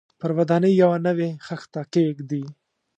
[0.19, 2.43] پر ودانۍ یوه نوې خښته کېږدي.